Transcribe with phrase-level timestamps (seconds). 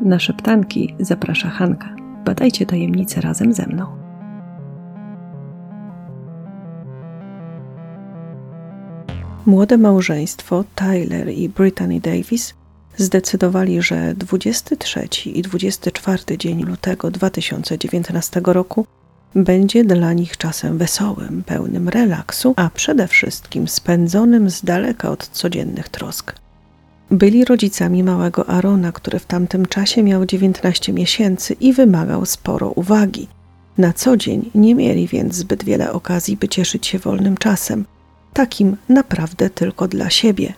[0.00, 1.96] Na szeptanki zaprasza Hanka.
[2.24, 3.86] Badajcie tajemnice razem ze mną.
[9.46, 12.54] Młode małżeństwo Tyler i Brittany Davis
[12.96, 18.86] zdecydowali, że 23 i 24 dzień lutego 2019 roku
[19.34, 25.88] będzie dla nich czasem wesołym, pełnym relaksu, a przede wszystkim spędzonym z daleka od codziennych
[25.88, 26.47] trosk.
[27.10, 33.28] Byli rodzicami małego Arona, który w tamtym czasie miał 19 miesięcy i wymagał sporo uwagi.
[33.78, 37.84] Na co dzień nie mieli więc zbyt wiele okazji, by cieszyć się wolnym czasem,
[38.32, 40.54] takim naprawdę tylko dla siebie.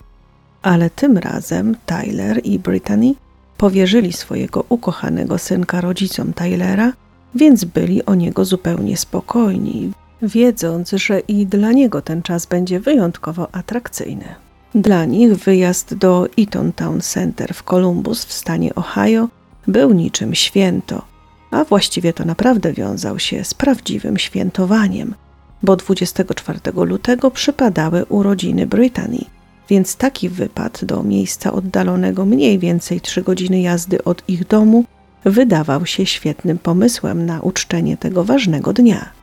[0.62, 3.14] Ale tym razem Tyler i Brittany
[3.56, 6.92] powierzyli swojego ukochanego synka rodzicom Tylera,
[7.34, 9.92] więc byli o niego zupełnie spokojni,
[10.22, 14.49] wiedząc, że i dla niego ten czas będzie wyjątkowo atrakcyjny.
[14.74, 19.28] Dla nich wyjazd do Eaton Town Center w Columbus w stanie Ohio
[19.66, 21.02] był niczym święto,
[21.50, 25.14] a właściwie to naprawdę wiązał się z prawdziwym świętowaniem,
[25.62, 29.30] bo 24 lutego przypadały urodziny Brytanii,
[29.68, 34.84] więc taki wypad do miejsca oddalonego mniej więcej 3 godziny jazdy od ich domu
[35.24, 39.19] wydawał się świetnym pomysłem na uczczenie tego ważnego dnia.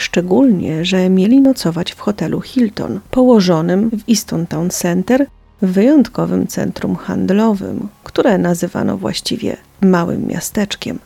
[0.00, 5.26] Szczególnie, że mieli nocować w hotelu Hilton, położonym w Easton Town Center,
[5.62, 10.98] wyjątkowym centrum handlowym, które nazywano właściwie małym miasteczkiem.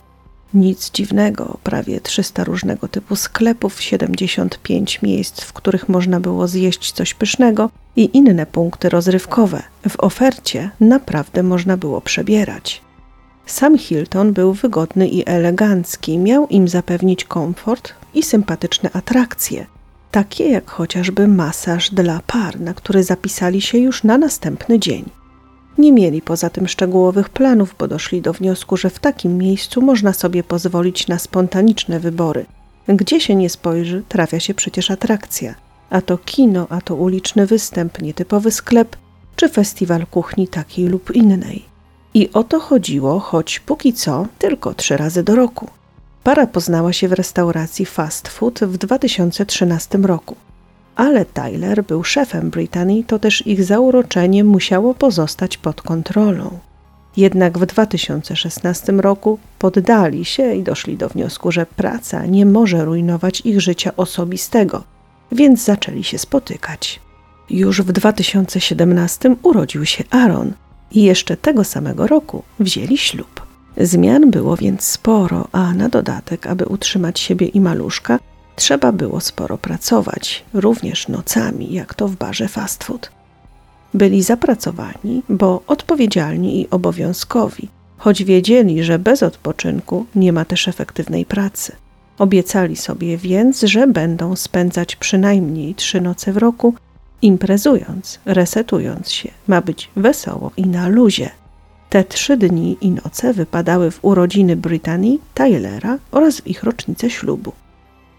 [0.53, 7.13] Nic dziwnego, prawie 300 różnego typu sklepów, 75 miejsc, w których można było zjeść coś
[7.13, 9.63] pysznego i inne punkty rozrywkowe.
[9.89, 12.84] W ofercie naprawdę można było przebierać.
[13.45, 19.65] Sam Hilton był wygodny i elegancki, miał im zapewnić komfort i sympatyczne atrakcje,
[20.11, 25.05] takie jak chociażby masaż dla par, na który zapisali się już na następny dzień.
[25.77, 30.13] Nie mieli poza tym szczegółowych planów, bo doszli do wniosku, że w takim miejscu można
[30.13, 32.45] sobie pozwolić na spontaniczne wybory.
[32.87, 35.55] Gdzie się nie spojrzy, trafia się przecież atrakcja.
[35.89, 38.97] A to kino, a to uliczny występ, nietypowy sklep,
[39.35, 41.74] czy festiwal kuchni takiej lub innej.
[42.15, 45.69] I o to chodziło, choć póki co tylko trzy razy do roku.
[46.23, 50.35] Para poznała się w restauracji fast food w 2013 roku.
[50.95, 56.59] Ale Tyler był szefem Brytanii, to też ich zauroczenie musiało pozostać pod kontrolą.
[57.17, 63.41] Jednak w 2016 roku poddali się i doszli do wniosku, że praca nie może rujnować
[63.41, 64.83] ich życia osobistego,
[65.31, 66.99] więc zaczęli się spotykać.
[67.49, 70.53] Już w 2017 urodził się Aaron
[70.95, 73.45] i jeszcze tego samego roku wzięli ślub.
[73.77, 78.19] Zmian było więc sporo, a na dodatek, aby utrzymać siebie i maluszka,
[78.55, 83.11] trzeba było sporo pracować, również nocami, jak to w barze fast food.
[83.93, 91.25] Byli zapracowani, bo odpowiedzialni i obowiązkowi, choć wiedzieli, że bez odpoczynku nie ma też efektywnej
[91.25, 91.71] pracy.
[92.17, 96.73] Obiecali sobie więc, że będą spędzać przynajmniej trzy noce w roku,
[97.25, 99.31] imprezując, resetując się.
[99.47, 101.29] Ma być wesoło i na luzie.
[101.89, 107.51] Te trzy dni i noce wypadały w urodziny Brytanii, Tylera oraz w ich rocznicę ślubu.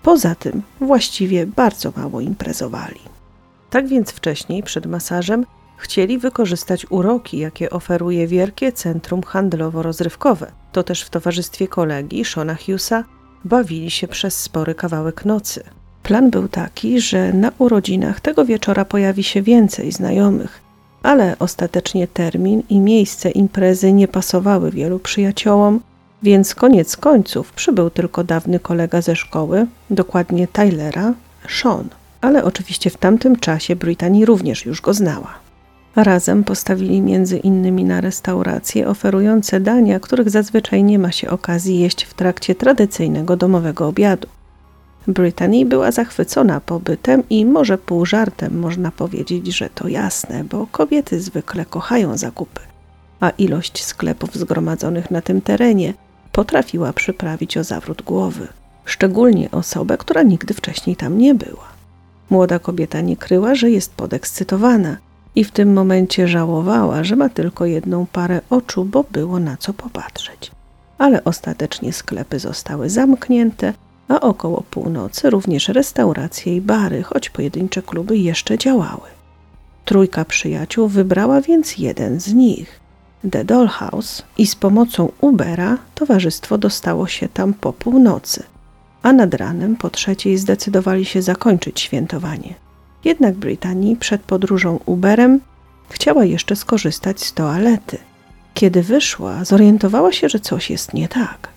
[0.02, 3.00] Poza tym właściwie bardzo mało imprezowali.
[3.70, 5.46] Tak więc wcześniej, przed masażem,
[5.76, 10.46] chcieli wykorzystać uroki, jakie oferuje wielkie centrum handlowo-rozrywkowe.
[10.72, 13.04] To też w towarzystwie kolegi Shona Hughesa
[13.44, 15.64] bawili się przez spory kawałek nocy.
[16.06, 20.60] Plan był taki, że na urodzinach tego wieczora pojawi się więcej znajomych,
[21.02, 25.80] ale ostatecznie termin i miejsce imprezy nie pasowały wielu przyjaciołom,
[26.22, 31.14] więc koniec końców przybył tylko dawny kolega ze szkoły, dokładnie Tylera,
[31.48, 31.88] Sean.
[32.20, 35.34] Ale oczywiście w tamtym czasie Brytanii również już go znała.
[35.96, 42.02] Razem postawili między innymi na restauracje oferujące dania, których zazwyczaj nie ma się okazji jeść
[42.02, 44.28] w trakcie tradycyjnego domowego obiadu.
[45.08, 51.20] Brytanii była zachwycona pobytem i może pół żartem można powiedzieć, że to jasne, bo kobiety
[51.20, 52.60] zwykle kochają zakupy,
[53.20, 55.94] a ilość sklepów zgromadzonych na tym terenie
[56.32, 58.48] potrafiła przyprawić o zawrót głowy,
[58.84, 61.76] szczególnie osobę, która nigdy wcześniej tam nie była.
[62.30, 64.96] Młoda kobieta nie kryła, że jest podekscytowana
[65.34, 69.72] i w tym momencie żałowała, że ma tylko jedną parę oczu, bo było na co
[69.72, 70.50] popatrzeć.
[70.98, 73.74] Ale ostatecznie sklepy zostały zamknięte,
[74.08, 79.08] a około północy również restauracje i bary, choć pojedyncze kluby jeszcze działały.
[79.84, 82.80] Trójka przyjaciół wybrała więc jeden z nich,
[83.30, 88.42] The Dollhouse, i z pomocą Ubera towarzystwo dostało się tam po północy,
[89.02, 92.54] a nad ranem po trzeciej zdecydowali się zakończyć świętowanie.
[93.04, 95.40] Jednak Brytanii przed podróżą Uberem
[95.88, 97.98] chciała jeszcze skorzystać z toalety.
[98.54, 101.55] Kiedy wyszła, zorientowała się, że coś jest nie tak.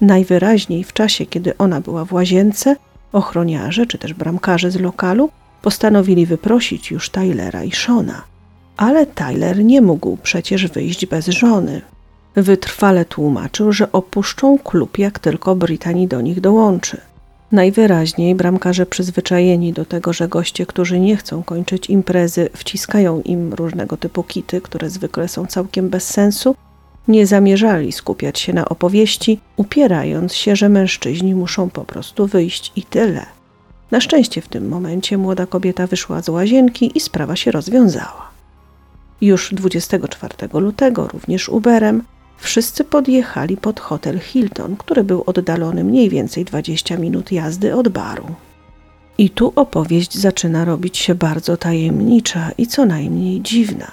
[0.00, 2.76] Najwyraźniej w czasie, kiedy ona była w łazience,
[3.12, 5.30] ochroniarze czy też bramkarze z lokalu
[5.62, 8.22] postanowili wyprosić już Tylera i Shona.
[8.76, 11.80] Ale Tyler nie mógł przecież wyjść bez żony.
[12.34, 17.00] Wytrwale tłumaczył, że opuszczą klub, jak tylko Brytanii do nich dołączy.
[17.52, 23.96] Najwyraźniej bramkarze przyzwyczajeni do tego, że goście, którzy nie chcą kończyć imprezy, wciskają im różnego
[23.96, 26.56] typu kity, które zwykle są całkiem bez sensu,
[27.08, 32.82] nie zamierzali skupiać się na opowieści, upierając się, że mężczyźni muszą po prostu wyjść i
[32.82, 33.26] tyle.
[33.90, 38.30] Na szczęście w tym momencie młoda kobieta wyszła z łazienki i sprawa się rozwiązała.
[39.20, 42.02] Już 24 lutego, również Uberem,
[42.38, 48.26] wszyscy podjechali pod hotel Hilton, który był oddalony mniej więcej 20 minut jazdy od baru.
[49.18, 53.90] I tu opowieść zaczyna robić się bardzo tajemnicza i co najmniej dziwna.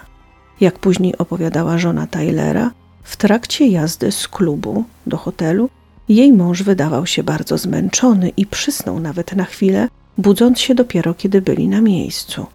[0.60, 2.72] Jak później opowiadała żona Tylera,
[3.06, 5.70] w trakcie jazdy z klubu do hotelu
[6.10, 9.88] jej mąż wydawał się bardzo zmęczony i przysnął nawet na chwilę,
[10.18, 12.46] budząc się dopiero kiedy byli na miejscu.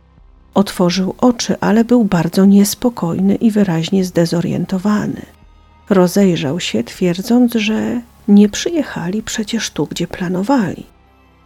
[0.54, 5.22] Otworzył oczy, ale był bardzo niespokojny i wyraźnie zdezorientowany.
[5.88, 10.86] Rozejrzał się, twierdząc, że nie przyjechali przecież tu, gdzie planowali.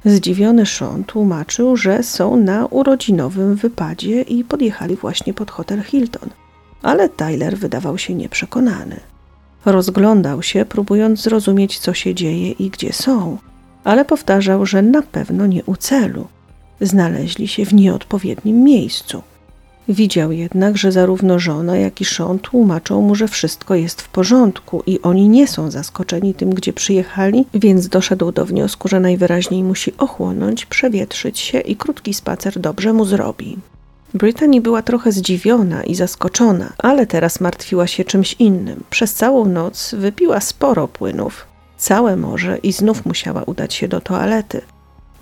[0.04, 6.30] Zdziwiony Sean tłumaczył, że są na urodzinowym wypadzie i podjechali właśnie pod hotel Hilton,
[6.84, 9.00] ale Tyler wydawał się nieprzekonany.
[9.64, 13.38] Rozglądał się, próbując zrozumieć, co się dzieje i gdzie są,
[13.84, 16.26] ale powtarzał, że na pewno nie u celu.
[16.80, 19.22] Znaleźli się w nieodpowiednim miejscu.
[19.88, 24.82] Widział jednak, że zarówno żona, jak i Sean tłumaczą mu, że wszystko jest w porządku
[24.86, 29.92] i oni nie są zaskoczeni tym, gdzie przyjechali, więc doszedł do wniosku, że najwyraźniej musi
[29.98, 33.56] ochłonąć, przewietrzyć się i krótki spacer dobrze mu zrobi.
[34.14, 38.84] Brittany była trochę zdziwiona i zaskoczona, ale teraz martwiła się czymś innym.
[38.90, 41.46] Przez całą noc wypiła sporo płynów,
[41.76, 44.60] całe morze i znów musiała udać się do toalety.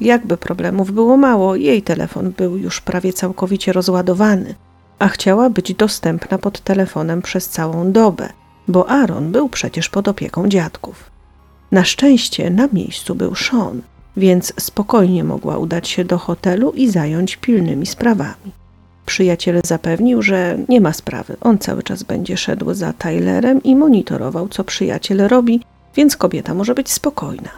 [0.01, 4.55] Jakby problemów było mało, jej telefon był już prawie całkowicie rozładowany,
[4.99, 8.29] a chciała być dostępna pod telefonem przez całą dobę,
[8.69, 11.11] bo Aaron był przecież pod opieką dziadków.
[11.71, 13.83] Na szczęście na miejscu był Sean,
[14.17, 18.62] więc spokojnie mogła udać się do hotelu i zająć pilnymi sprawami.
[19.13, 24.49] Przyjaciel zapewnił, że nie ma sprawy, on cały czas będzie szedł za Tylerem i monitorował,
[24.49, 25.61] co przyjaciel robi,
[25.97, 27.51] więc kobieta może być spokojna.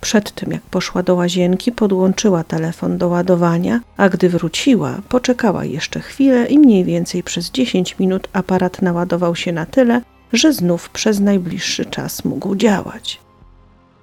[0.00, 6.00] Przed tym, jak poszła do łazienki, podłączyła telefon do ładowania, a gdy wróciła, poczekała jeszcze
[6.00, 10.00] chwilę i mniej więcej przez 10 minut aparat naładował się na tyle,
[10.32, 13.20] że znów przez najbliższy czas mógł działać.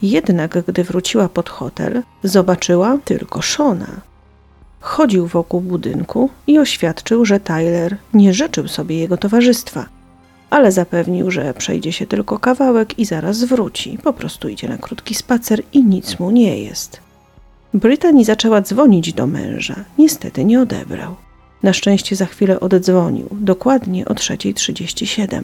[0.02, 4.15] Jednak gdy wróciła pod hotel, zobaczyła tylko Shona.
[4.86, 9.86] Chodził wokół budynku i oświadczył, że Tyler nie życzył sobie jego towarzystwa,
[10.50, 13.98] ale zapewnił, że przejdzie się tylko kawałek i zaraz wróci.
[14.04, 17.00] Po prostu idzie na krótki spacer i nic mu nie jest.
[17.74, 19.76] Brittany zaczęła dzwonić do męża.
[19.98, 21.16] Niestety nie odebrał.
[21.64, 25.44] Na szczęście za chwilę oddzwonił, dokładnie o 3.37.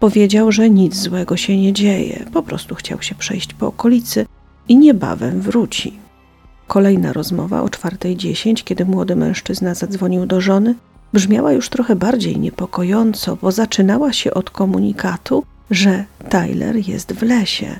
[0.00, 4.26] Powiedział, że nic złego się nie dzieje, po prostu chciał się przejść po okolicy
[4.68, 6.01] i niebawem wróci.
[6.72, 10.74] Kolejna rozmowa o 4.10, kiedy młody mężczyzna zadzwonił do żony,
[11.12, 17.78] brzmiała już trochę bardziej niepokojąco, bo zaczynała się od komunikatu, że Tyler jest w lesie.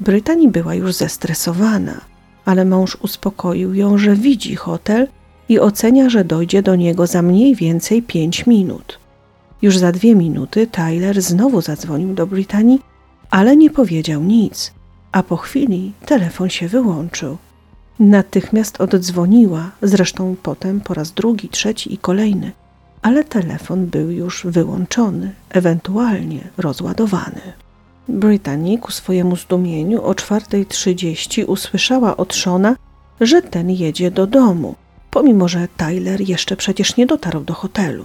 [0.00, 2.00] Brytanii była już zestresowana,
[2.44, 5.08] ale mąż uspokoił ją, że widzi hotel
[5.48, 8.98] i ocenia, że dojdzie do niego za mniej więcej pięć minut.
[9.62, 12.80] Już za dwie minuty Tyler znowu zadzwonił do Brytanii,
[13.30, 14.72] ale nie powiedział nic,
[15.12, 17.36] a po chwili telefon się wyłączył.
[17.98, 22.52] Natychmiast oddzwoniła, zresztą potem po raz drugi, trzeci i kolejny,
[23.02, 27.40] ale telefon był już wyłączony, ewentualnie rozładowany.
[28.08, 32.76] Brittany ku swojemu zdumieniu o 4.30 usłyszała od Shona,
[33.20, 34.74] że ten jedzie do domu,
[35.10, 38.04] pomimo że Tyler jeszcze przecież nie dotarł do hotelu.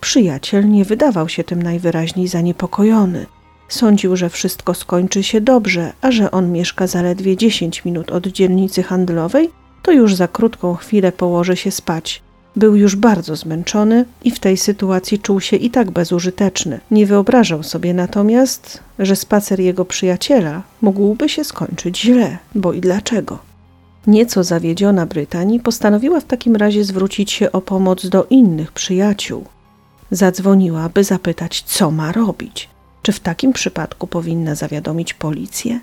[0.00, 3.26] Przyjaciel nie wydawał się tym najwyraźniej zaniepokojony–
[3.68, 8.82] Sądził, że wszystko skończy się dobrze, a że on mieszka zaledwie 10 minut od dzielnicy
[8.82, 9.50] handlowej,
[9.82, 12.22] to już za krótką chwilę położy się spać.
[12.56, 16.80] Był już bardzo zmęczony i w tej sytuacji czuł się i tak bezużyteczny.
[16.90, 23.38] Nie wyobrażał sobie natomiast, że spacer jego przyjaciela mógłby się skończyć źle, bo i dlaczego.
[24.06, 29.44] Nieco zawiedziona Brytanii postanowiła w takim razie zwrócić się o pomoc do innych przyjaciół.
[30.10, 32.73] Zadzwoniła, by zapytać, co ma robić.
[33.04, 35.80] Czy w takim przypadku powinna zawiadomić policję?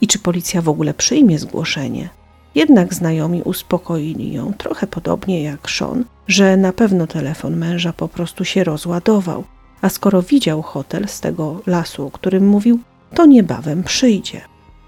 [0.00, 2.08] I czy policja w ogóle przyjmie zgłoszenie?
[2.54, 8.44] Jednak znajomi uspokoili ją, trochę podobnie jak Sean, że na pewno telefon męża po prostu
[8.44, 9.44] się rozładował,
[9.82, 12.78] a skoro widział hotel z tego lasu, o którym mówił,
[13.14, 14.40] to niebawem przyjdzie.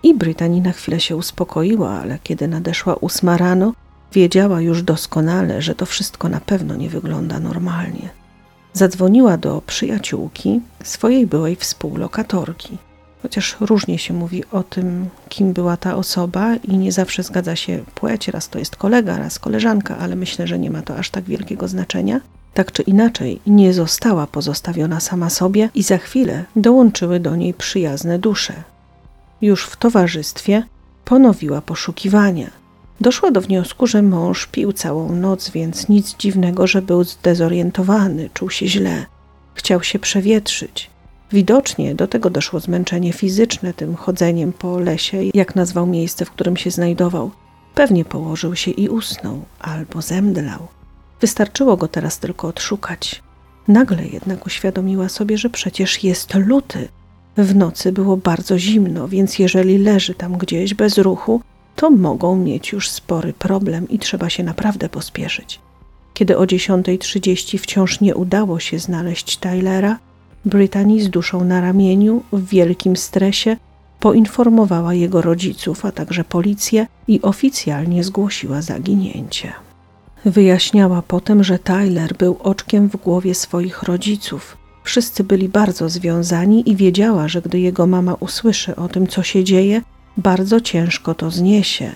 [0.03, 3.73] I Brytanii na chwilę się uspokoiła, ale kiedy nadeszła ósma rano,
[4.13, 8.24] wiedziała już doskonale, że to wszystko na pewno nie wygląda normalnie.
[8.75, 12.79] Zadzwoniła do przyjaciółki, swojej byłej współlokatorki.
[13.23, 17.85] Chociaż różnie się mówi o tym, kim była ta osoba, i nie zawsze zgadza się
[17.95, 21.25] płeć, raz to jest kolega, raz koleżanka, ale myślę, że nie ma to aż tak
[21.25, 22.21] wielkiego znaczenia.
[22.55, 28.19] Tak czy inaczej, nie została pozostawiona sama sobie i za chwilę dołączyły do niej przyjazne
[28.19, 28.55] dusze.
[29.43, 30.63] Już w towarzystwie
[31.05, 32.64] ponowiła poszukiwania.
[33.01, 38.51] Doszła do wniosku, że mąż pił całą noc, więc nic dziwnego, że był zdezorientowany, czuł
[38.51, 39.07] się źle.
[39.55, 40.91] Chciał się przewietrzyć.
[41.33, 46.57] Widocznie do tego doszło zmęczenie fizyczne tym chodzeniem po lesie, jak nazwał miejsce, w którym
[46.57, 47.31] się znajdował.
[47.75, 50.69] Pewnie położył się i usnął, albo zemdlał.
[51.21, 53.23] Wystarczyło go teraz tylko odszukać.
[53.69, 56.89] Nagle jednak uświadomiła sobie, że przecież jest luty.
[57.37, 61.41] W nocy było bardzo zimno, więc jeżeli leży tam gdzieś bez ruchu,
[61.77, 65.61] to mogą mieć już spory problem i trzeba się naprawdę pospieszyć.
[66.15, 69.99] Kiedy o 10.30 wciąż nie udało się znaleźć Tylera,
[70.45, 73.57] Brittany z duszą na ramieniu, w wielkim stresie,
[74.01, 79.53] poinformowała jego rodziców, a także policję i oficjalnie zgłosiła zaginięcie.
[80.25, 84.57] Wyjaśniała potem, że Tyler był oczkiem w głowie swoich rodziców.
[84.85, 89.45] Wszyscy byli bardzo związani i wiedziała, że gdy jego mama usłyszy o tym, co się
[89.45, 89.83] dzieje,
[90.17, 91.93] bardzo ciężko to zniesie.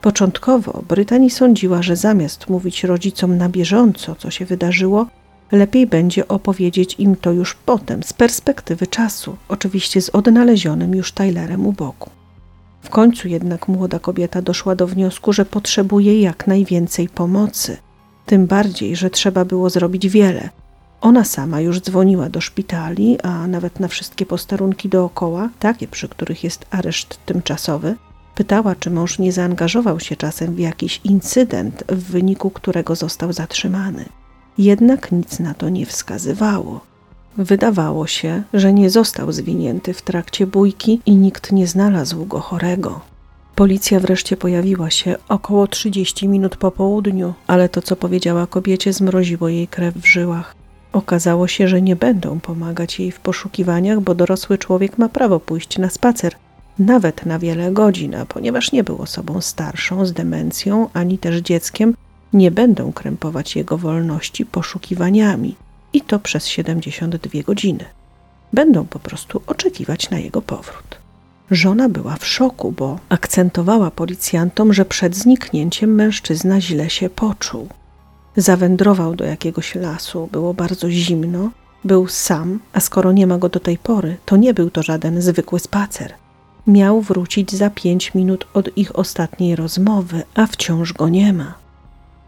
[0.00, 5.06] Początkowo Brytanii sądziła, że zamiast mówić rodzicom na bieżąco, co się wydarzyło,
[5.52, 11.66] lepiej będzie opowiedzieć im to już potem, z perspektywy czasu, oczywiście z odnalezionym już Tylerem
[11.66, 12.10] u boku.
[12.82, 17.76] W końcu jednak młoda kobieta doszła do wniosku, że potrzebuje jak najwięcej pomocy.
[18.26, 20.48] Tym bardziej, że trzeba było zrobić wiele.
[21.00, 26.44] Ona sama już dzwoniła do szpitali, a nawet na wszystkie posterunki dookoła, takie przy których
[26.44, 27.96] jest areszt tymczasowy,
[28.34, 34.04] pytała, czy mąż nie zaangażował się czasem w jakiś incydent, w wyniku którego został zatrzymany.
[34.58, 36.80] Jednak nic na to nie wskazywało.
[37.36, 43.00] Wydawało się, że nie został zwinięty w trakcie bójki i nikt nie znalazł go chorego.
[43.54, 49.48] Policja wreszcie pojawiła się około 30 minut po południu, ale to, co powiedziała kobiecie, zmroziło
[49.48, 50.57] jej krew w żyłach.
[50.92, 55.78] Okazało się, że nie będą pomagać jej w poszukiwaniach, bo dorosły człowiek ma prawo pójść
[55.78, 56.34] na spacer,
[56.78, 61.94] nawet na wiele godzin, a ponieważ nie był osobą starszą, z demencją, ani też dzieckiem,
[62.32, 65.56] nie będą krępować jego wolności poszukiwaniami
[65.92, 67.84] i to przez 72 godziny.
[68.52, 70.98] Będą po prostu oczekiwać na jego powrót.
[71.50, 77.68] Żona była w szoku, bo akcentowała policjantom, że przed zniknięciem mężczyzna źle się poczuł.
[78.38, 81.50] Zawędrował do jakiegoś lasu, było bardzo zimno,
[81.84, 85.22] był sam, a skoro nie ma go do tej pory, to nie był to żaden
[85.22, 86.14] zwykły spacer.
[86.66, 91.54] Miał wrócić za pięć minut od ich ostatniej rozmowy, a wciąż go nie ma.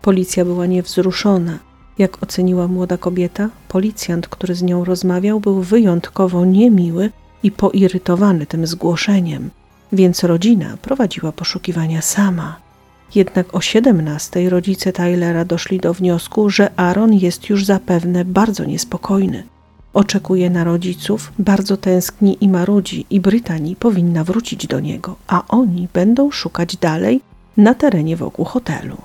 [0.02, 1.58] Policja była niewzruszona.
[1.98, 7.10] Jak oceniła młoda kobieta, policjant, który z nią rozmawiał, był wyjątkowo niemiły
[7.42, 9.50] i poirytowany tym zgłoszeniem,
[9.92, 12.69] więc rodzina prowadziła poszukiwania sama.
[13.14, 19.42] Jednak o 17 rodzice Tylera doszli do wniosku, że Aaron jest już zapewne bardzo niespokojny.
[19.94, 25.88] Oczekuje na rodziców, bardzo tęskni i marudzi, i Brytanii powinna wrócić do niego, a oni
[25.92, 27.20] będą szukać dalej
[27.56, 28.96] na terenie wokół hotelu.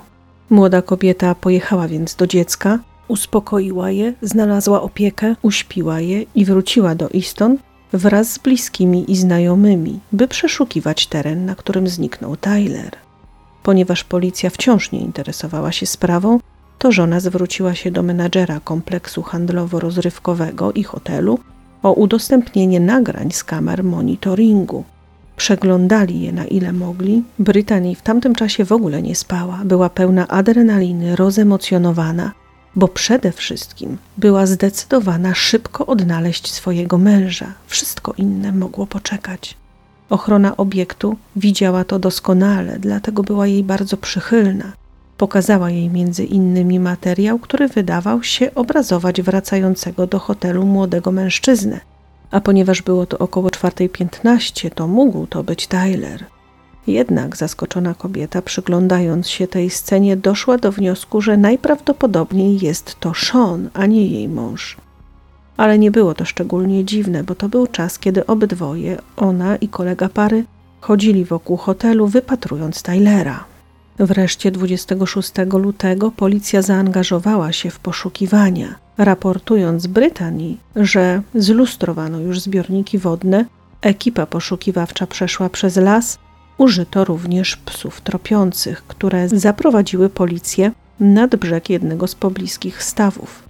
[0.49, 7.09] Młoda kobieta pojechała więc do dziecka, uspokoiła je, znalazła opiekę, uśpiła je i wróciła do
[7.13, 7.57] Easton
[7.93, 13.04] wraz z bliskimi i znajomymi, by przeszukiwać teren, na którym zniknął Tyler.
[13.65, 16.39] Ponieważ policja wciąż nie interesowała się sprawą,
[16.79, 21.39] to żona zwróciła się do menadżera kompleksu handlowo-rozrywkowego i hotelu
[21.83, 24.83] o udostępnienie nagrań z kamer monitoringu.
[25.37, 27.23] Przeglądali je na ile mogli.
[27.39, 32.31] Brytanii w tamtym czasie w ogóle nie spała, była pełna adrenaliny, rozemocjonowana,
[32.75, 37.53] bo przede wszystkim była zdecydowana szybko odnaleźć swojego męża.
[37.67, 39.57] Wszystko inne mogło poczekać.
[40.09, 44.73] Ochrona obiektu widziała to doskonale, dlatego była jej bardzo przychylna.
[45.17, 51.79] Pokazała jej między innymi materiał, który wydawał się obrazować wracającego do hotelu młodego mężczyznę
[52.35, 56.25] a ponieważ było to około 4.15, to mógł to być Tyler.
[56.87, 63.69] Jednak zaskoczona kobieta, przyglądając się tej scenie, doszła do wniosku, że najprawdopodobniej jest to Sean,
[63.73, 64.77] a nie jej mąż.
[65.57, 70.09] Ale nie było to szczególnie dziwne, bo to był czas, kiedy obydwoje, ona i kolega
[70.09, 70.45] pary,
[70.81, 73.45] chodzili wokół hotelu, wypatrując Tylera.
[73.99, 78.75] Wreszcie 26 lutego policja zaangażowała się w poszukiwania.
[78.97, 83.45] raportując Brytanii, że zlustrowano już zbiorniki wodne,
[83.81, 86.19] ekipa poszukiwawcza przeszła przez las,
[86.57, 93.44] użyto również psów tropiących, które zaprowadziły policję nad brzeg jednego z pobliskich stawów.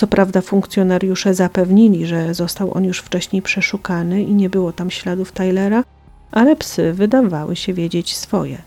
[0.00, 5.32] Co prawda funkcjonariusze zapewnili, że został on już wcześniej przeszukany i nie było tam śladów
[5.32, 5.84] Tylera,
[6.32, 8.58] ale psy wydawały się wiedzieć swoje.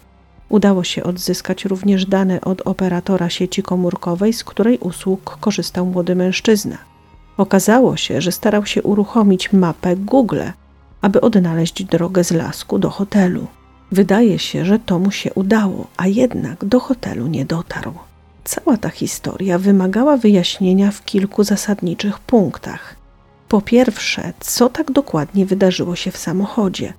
[0.49, 6.77] Udało się odzyskać również dane od operatora sieci komórkowej, z której usług korzystał młody mężczyzna.
[7.37, 10.41] Okazało się, że starał się uruchomić mapę Google,
[11.01, 13.47] aby odnaleźć drogę z lasku do hotelu.
[13.91, 17.93] Wydaje się, że to mu się udało, a jednak do hotelu nie dotarł.
[18.43, 22.95] Cała ta historia wymagała wyjaśnienia w kilku zasadniczych punktach.
[23.49, 26.93] Po pierwsze, co tak dokładnie wydarzyło się w samochodzie?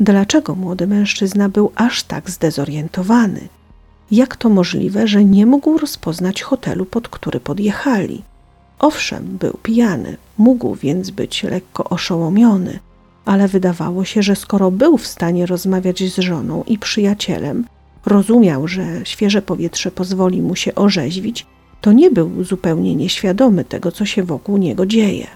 [0.00, 3.48] Dlaczego młody mężczyzna był aż tak zdezorientowany?
[4.10, 8.22] Jak to możliwe, że nie mógł rozpoznać hotelu, pod który podjechali?
[8.78, 12.78] Owszem, był pijany, mógł więc być lekko oszołomiony,
[13.24, 17.66] ale wydawało się, że skoro był w stanie rozmawiać z żoną i przyjacielem,
[18.06, 21.46] rozumiał, że świeże powietrze pozwoli mu się orzeźwić,
[21.80, 25.26] to nie był zupełnie nieświadomy tego, co się wokół niego dzieje.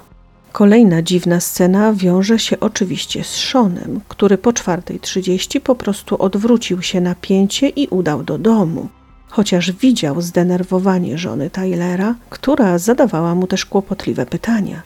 [0.52, 7.00] Kolejna dziwna scena wiąże się oczywiście z Seanem, który po 4.30 po prostu odwrócił się
[7.00, 8.88] na pięcie i udał do domu.
[9.28, 14.82] Chociaż widział zdenerwowanie żony Tylera, która zadawała mu też kłopotliwe pytania.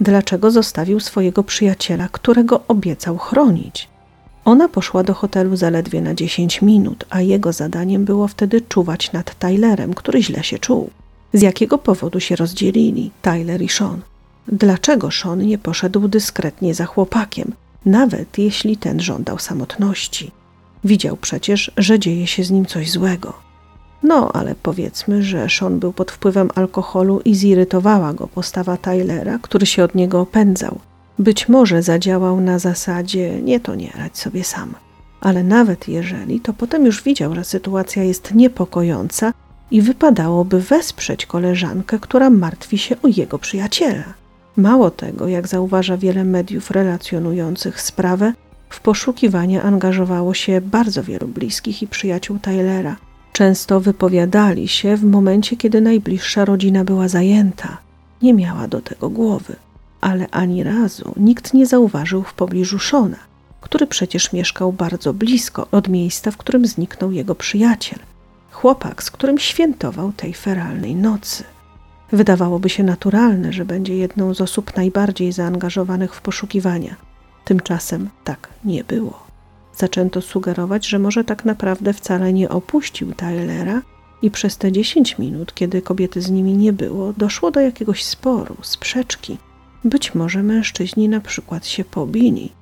[0.00, 3.88] Dlaczego zostawił swojego przyjaciela, którego obiecał chronić?
[4.44, 9.38] Ona poszła do hotelu zaledwie na 10 minut, a jego zadaniem było wtedy czuwać nad
[9.38, 10.90] Tylerem, który źle się czuł.
[11.32, 14.00] Z jakiego powodu się rozdzielili Tyler i Sean?
[14.48, 17.52] Dlaczego Sean nie poszedł dyskretnie za chłopakiem,
[17.86, 20.30] nawet jeśli ten żądał samotności?
[20.84, 23.32] Widział przecież, że dzieje się z nim coś złego.
[24.02, 29.66] No, ale powiedzmy, że Sean był pod wpływem alkoholu i zirytowała go postawa Tylera, który
[29.66, 30.78] się od niego opędzał.
[31.22, 34.74] Być może zadziałał na zasadzie nie to nie, radź sobie sam.
[35.20, 39.32] Ale nawet jeżeli, to potem już widział, że sytuacja jest niepokojąca
[39.70, 44.14] i wypadałoby wesprzeć koleżankę, która martwi się o jego przyjaciela.
[44.56, 48.32] Mało tego, jak zauważa wiele mediów relacjonujących sprawę,
[48.68, 52.96] w poszukiwania angażowało się bardzo wielu bliskich i przyjaciół Tylera.
[53.32, 57.78] Często wypowiadali się w momencie, kiedy najbliższa rodzina była zajęta.
[58.22, 59.56] Nie miała do tego głowy.
[60.02, 63.16] Ale ani razu nikt nie zauważył w pobliżu Shona,
[63.60, 67.98] który przecież mieszkał bardzo blisko od miejsca, w którym zniknął jego przyjaciel.
[68.50, 71.44] Chłopak, z którym świętował tej feralnej nocy.
[72.12, 76.96] Wydawałoby się naturalne, że będzie jedną z osób najbardziej zaangażowanych w poszukiwania.
[77.44, 79.22] Tymczasem tak nie było.
[79.76, 83.82] Zaczęto sugerować, że może tak naprawdę wcale nie opuścił Tylera
[84.22, 88.56] i przez te 10 minut, kiedy kobiety z nimi nie było, doszło do jakiegoś sporu,
[88.62, 89.38] sprzeczki.
[89.84, 92.52] Być może mężczyźni na przykład się pobili.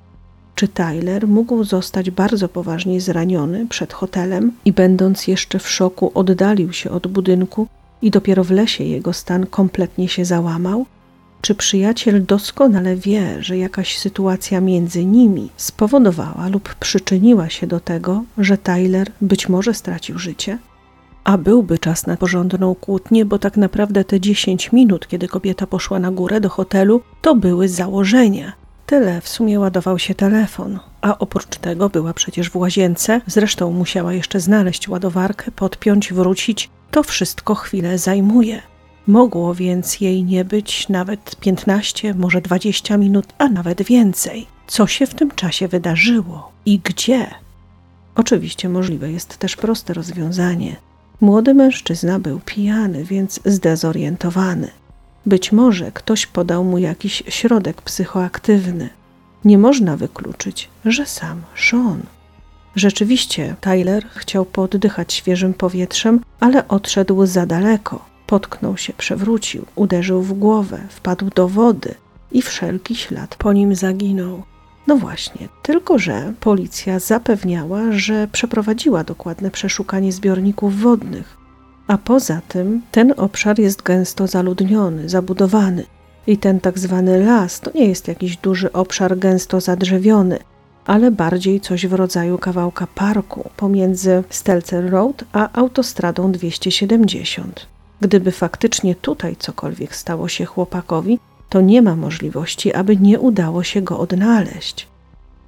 [0.55, 6.73] Czy Tyler mógł zostać bardzo poważnie zraniony przed hotelem i będąc jeszcze w szoku oddalił
[6.73, 7.67] się od budynku
[8.01, 10.85] i dopiero w lesie jego stan kompletnie się załamał?
[11.41, 18.23] Czy przyjaciel doskonale wie, że jakaś sytuacja między nimi spowodowała lub przyczyniła się do tego,
[18.37, 20.57] że Tyler być może stracił życie?
[21.23, 25.99] A byłby czas na porządną kłótnię, bo tak naprawdę te 10 minut, kiedy kobieta poszła
[25.99, 28.53] na górę do hotelu, to były założenia.
[28.85, 34.13] Tyle w sumie ładował się telefon, a oprócz tego była przecież w łazience, zresztą musiała
[34.13, 36.69] jeszcze znaleźć ładowarkę, podpiąć, wrócić.
[36.91, 38.61] To wszystko chwilę zajmuje.
[39.07, 44.47] Mogło więc jej nie być nawet 15, może 20 minut, a nawet więcej.
[44.67, 47.27] Co się w tym czasie wydarzyło i gdzie?
[48.15, 50.75] Oczywiście możliwe jest też proste rozwiązanie.
[51.21, 54.71] Młody mężczyzna był pijany, więc zdezorientowany.
[55.25, 58.89] Być może ktoś podał mu jakiś środek psychoaktywny.
[59.45, 62.01] Nie można wykluczyć, że sam Sean.
[62.75, 68.05] Rzeczywiście, Tyler chciał poddychać świeżym powietrzem, ale odszedł za daleko.
[68.27, 71.95] Potknął się, przewrócił, uderzył w głowę, wpadł do wody
[72.31, 74.43] i wszelki ślad po nim zaginął.
[74.87, 81.37] No właśnie, tylko że policja zapewniała, że przeprowadziła dokładne przeszukanie zbiorników wodnych,
[81.87, 85.85] a poza tym ten obszar jest gęsto zaludniony, zabudowany.
[86.27, 90.39] I ten tak zwany las to nie jest jakiś duży obszar gęsto zadrzewiony,
[90.85, 97.67] ale bardziej coś w rodzaju kawałka parku pomiędzy Stelzer Road a autostradą 270.
[98.01, 101.19] Gdyby faktycznie tutaj cokolwiek stało się chłopakowi,
[101.51, 104.87] to nie ma możliwości, aby nie udało się go odnaleźć.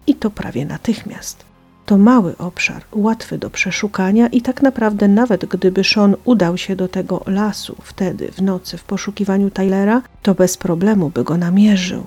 [0.08, 1.46] I to prawie natychmiast.
[1.86, 6.88] To mały obszar, łatwy do przeszukania i tak naprawdę nawet gdyby Sean udał się do
[6.88, 12.04] tego lasu wtedy w nocy w poszukiwaniu Tylera, to bez problemu by go namierzył.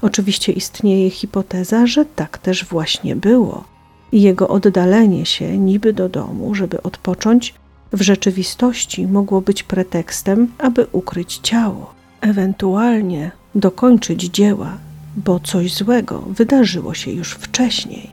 [0.00, 3.64] Oczywiście istnieje hipoteza, że tak też właśnie było.
[4.12, 7.54] I jego oddalenie się niby do domu, żeby odpocząć,
[7.92, 14.78] w rzeczywistości mogło być pretekstem, aby ukryć ciało, ewentualnie dokończyć dzieła,
[15.16, 18.10] bo coś złego wydarzyło się już wcześniej.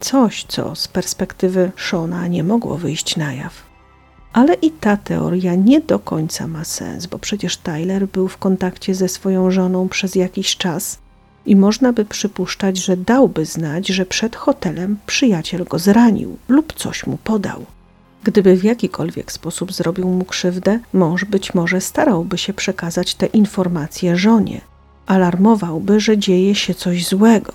[0.00, 3.52] Coś, co z perspektywy Shona nie mogło wyjść na jaw.
[4.32, 8.94] Ale i ta teoria nie do końca ma sens, bo przecież Tyler był w kontakcie
[8.94, 10.98] ze swoją żoną przez jakiś czas
[11.46, 17.06] i można by przypuszczać, że dałby znać, że przed hotelem przyjaciel go zranił lub coś
[17.06, 17.66] mu podał.
[18.26, 24.16] Gdyby w jakikolwiek sposób zrobił mu krzywdę, mąż być może starałby się przekazać te informacje
[24.16, 24.60] żonie,
[25.06, 27.52] alarmowałby, że dzieje się coś złego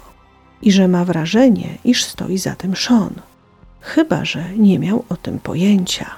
[0.61, 3.13] i że ma wrażenie, iż stoi za tym Sean.
[3.81, 6.09] Chyba, że nie miał o tym pojęcia.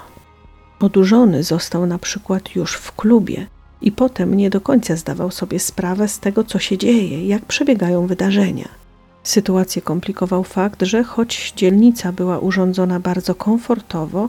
[0.80, 3.46] Odurzony został na przykład już w klubie
[3.82, 8.06] i potem nie do końca zdawał sobie sprawę z tego, co się dzieje, jak przebiegają
[8.06, 8.68] wydarzenia.
[9.22, 14.28] Sytuację komplikował fakt, że choć dzielnica była urządzona bardzo komfortowo,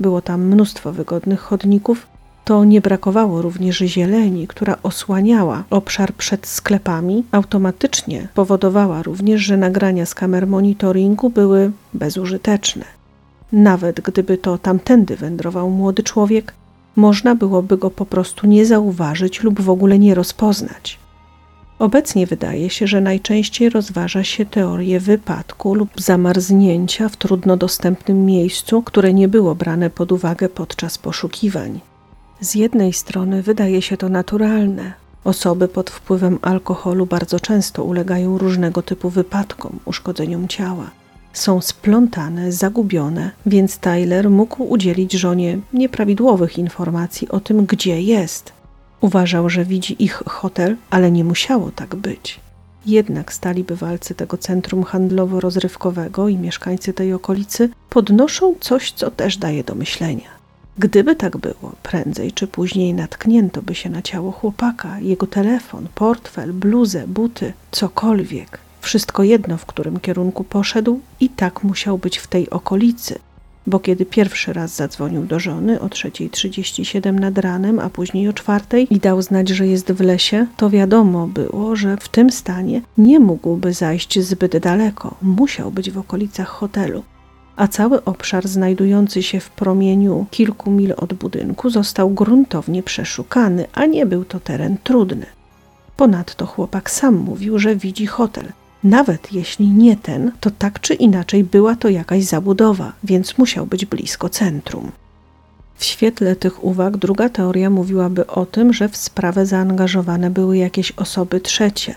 [0.00, 2.06] było tam mnóstwo wygodnych chodników,
[2.44, 10.06] to nie brakowało również zieleni, która osłaniała obszar przed sklepami, automatycznie powodowała również, że nagrania
[10.06, 12.84] z kamer monitoringu były bezużyteczne.
[13.52, 16.52] Nawet gdyby to tamtędy wędrował młody człowiek,
[16.96, 20.98] można byłoby go po prostu nie zauważyć lub w ogóle nie rozpoznać.
[21.78, 28.82] Obecnie wydaje się, że najczęściej rozważa się teorię wypadku lub zamarznięcia w trudno dostępnym miejscu,
[28.82, 31.80] które nie było brane pod uwagę podczas poszukiwań.
[32.40, 34.92] Z jednej strony wydaje się to naturalne.
[35.24, 40.90] Osoby pod wpływem alkoholu bardzo często ulegają różnego typu wypadkom, uszkodzeniom ciała.
[41.32, 48.55] Są splątane, zagubione, więc Tyler mógł udzielić żonie nieprawidłowych informacji o tym, gdzie jest.
[49.06, 52.40] Uważał, że widzi ich hotel, ale nie musiało tak być.
[52.86, 59.64] Jednak stali bywalcy tego centrum handlowo-rozrywkowego i mieszkańcy tej okolicy podnoszą coś, co też daje
[59.64, 60.30] do myślenia.
[60.78, 66.52] Gdyby tak było, prędzej czy później natknięto by się na ciało chłopaka, jego telefon, portfel,
[66.52, 68.58] bluzę, buty, cokolwiek.
[68.80, 73.18] Wszystko jedno, w którym kierunku poszedł, i tak musiał być w tej okolicy,
[73.66, 78.86] bo kiedy pierwszy raz zadzwonił do żony o 3.37 nad ranem, a później o 4.00
[78.90, 83.20] i dał znać, że jest w lesie, to wiadomo było, że w tym stanie nie
[83.20, 87.02] mógłby zajść zbyt daleko, musiał być w okolicach hotelu
[87.56, 93.86] a cały obszar znajdujący się w promieniu kilku mil od budynku został gruntownie przeszukany, a
[93.86, 95.26] nie był to teren trudny.
[95.96, 98.52] Ponadto chłopak sam mówił, że widzi hotel.
[98.84, 103.86] Nawet jeśli nie ten, to tak czy inaczej była to jakaś zabudowa, więc musiał być
[103.86, 104.92] blisko centrum.
[105.76, 110.92] W świetle tych uwag druga teoria mówiłaby o tym, że w sprawę zaangażowane były jakieś
[110.92, 111.94] osoby trzecie.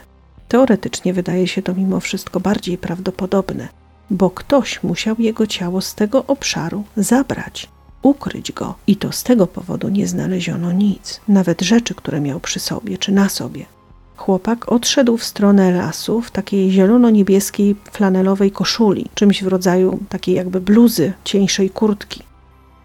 [0.48, 3.68] Teoretycznie wydaje się to mimo wszystko bardziej prawdopodobne
[4.12, 7.70] bo ktoś musiał jego ciało z tego obszaru zabrać,
[8.02, 12.60] ukryć go i to z tego powodu nie znaleziono nic, nawet rzeczy, które miał przy
[12.60, 13.66] sobie czy na sobie.
[14.20, 20.62] Chłopak odszedł w stronę lasu w takiej zielono-niebieskiej flanelowej koszuli, czymś w rodzaju takiej jakby
[20.62, 22.24] bluzy, cieńszej kurtki.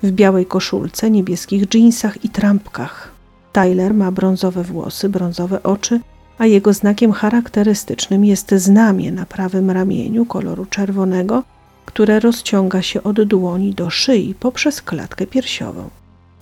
[0.03, 3.13] W białej koszulce, niebieskich dżinsach i trampkach.
[3.53, 6.01] Tyler ma brązowe włosy, brązowe oczy
[6.39, 11.43] a jego znakiem charakterystycznym jest znamie na prawym ramieniu koloru czerwonego,
[11.87, 15.91] które rozciąga się od dłoni do szyi poprzez klatkę piersiową.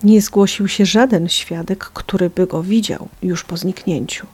[0.04, 4.26] Nie zgłosił się żaden świadek, który by go widział już po zniknięciu.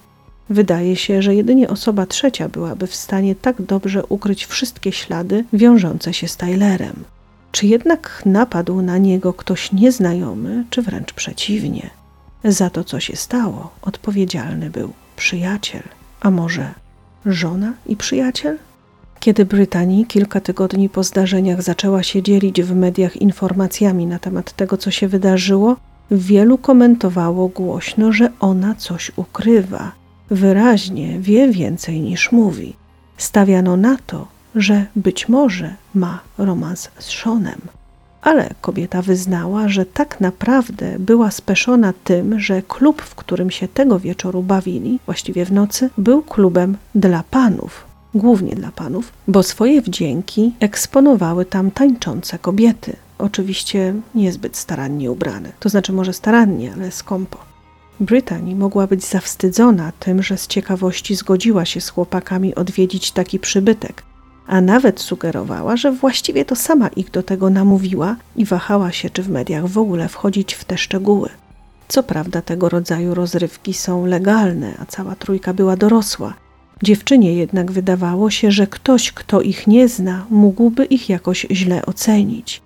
[0.51, 6.15] Wydaje się, że jedynie osoba trzecia byłaby w stanie tak dobrze ukryć wszystkie ślady wiążące
[6.15, 7.05] się z Tylerem.
[7.53, 11.91] Czy jednak napadł na niego ktoś nieznajomy, czy wręcz przeciwnie?
[12.45, 15.83] Za to, co się stało, odpowiedzialny był przyjaciel,
[16.21, 16.75] a może
[17.27, 18.59] żona i przyjaciel?
[19.21, 24.77] Kiedy Brytanii kilka tygodni po zdarzeniach zaczęła się dzielić w mediach informacjami na temat tego,
[24.77, 25.77] co się wydarzyło,
[26.11, 29.93] wielu komentowało głośno, że ona coś ukrywa.
[30.31, 32.77] Wyraźnie wie więcej niż mówi.
[33.17, 37.61] Stawiano na to, że być może ma romans z Seanem
[38.23, 43.99] ale kobieta wyznała, że tak naprawdę była speszona tym, że klub, w którym się tego
[43.99, 50.53] wieczoru bawili, właściwie w nocy, był klubem dla panów, głównie dla panów, bo swoje wdzięki
[50.61, 52.97] eksponowały tam tańczące kobiety.
[53.19, 57.48] Oczywiście niezbyt starannie ubrane, to znaczy może starannie, ale skąpo.
[58.01, 64.03] Brittany mogła być zawstydzona tym, że z ciekawości zgodziła się z chłopakami odwiedzić taki przybytek,
[64.47, 69.23] a nawet sugerowała, że właściwie to sama ich do tego namówiła i wahała się, czy
[69.23, 71.29] w mediach w ogóle wchodzić w te szczegóły.
[71.89, 76.35] Co prawda, tego rodzaju rozrywki są legalne, a cała trójka była dorosła.
[76.83, 82.63] Dziewczynie jednak wydawało się, że ktoś, kto ich nie zna, mógłby ich jakoś źle ocenić.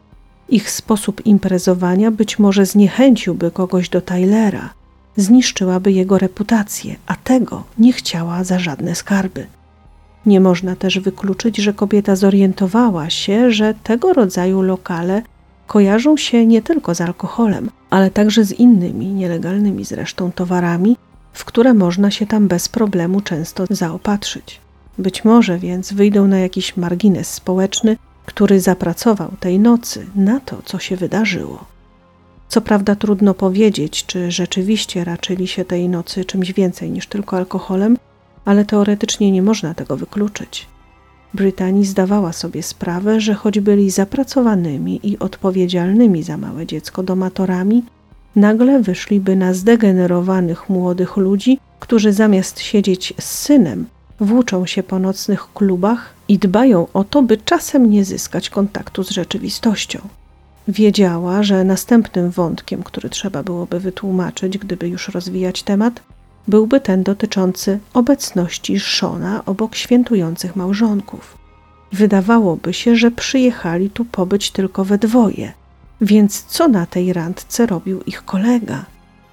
[0.48, 4.70] Ich sposób imprezowania być może zniechęciłby kogoś do Tylera,
[5.16, 9.46] zniszczyłaby jego reputację, a tego nie chciała za żadne skarby.
[10.26, 15.22] Nie można też wykluczyć, że kobieta zorientowała się, że tego rodzaju lokale
[15.66, 20.96] kojarzą się nie tylko z alkoholem, ale także z innymi, nielegalnymi zresztą towarami,
[21.32, 24.60] w które można się tam bez problemu często zaopatrzyć.
[24.98, 27.96] Być może więc wyjdą na jakiś margines społeczny,
[28.26, 31.71] który zapracował tej nocy na to, co się wydarzyło.
[32.52, 37.96] Co prawda trudno powiedzieć, czy rzeczywiście raczyli się tej nocy czymś więcej niż tylko alkoholem,
[38.44, 40.66] ale teoretycznie nie można tego wykluczyć.
[41.34, 47.84] Brytanii zdawała sobie sprawę, że choć byli zapracowanymi i odpowiedzialnymi za małe dziecko domatorami,
[48.36, 53.86] nagle wyszliby na zdegenerowanych młodych ludzi, którzy zamiast siedzieć z synem,
[54.20, 59.10] włóczą się po nocnych klubach i dbają o to, by czasem nie zyskać kontaktu z
[59.10, 59.98] rzeczywistością.
[60.68, 66.02] Wiedziała, że następnym wątkiem, który trzeba byłoby wytłumaczyć, gdyby już rozwijać temat,
[66.48, 71.38] byłby ten dotyczący obecności Szona obok świętujących małżonków.
[71.92, 75.52] Wydawałoby się, że przyjechali tu pobyć tylko we dwoje,
[76.00, 78.84] więc co na tej randce robił ich kolega?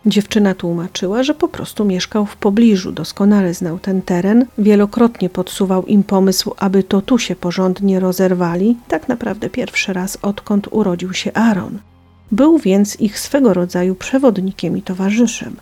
[0.06, 6.04] Dziewczyna tłumaczyła, że po prostu mieszkał w pobliżu, doskonale znał ten teren, wielokrotnie podsuwał im
[6.04, 11.80] pomysł, aby to tu się porządnie rozerwali, tak naprawdę pierwszy raz odkąd urodził się Aaron.
[12.32, 15.56] Był więc ich swego rodzaju przewodnikiem i towarzyszem.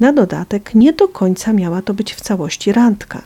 [0.00, 3.22] Na dodatek nie do końca miała to być w całości randka.